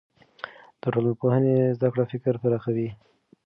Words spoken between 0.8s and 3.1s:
د ټولنپوهنې زده کړه فکر پراخوي.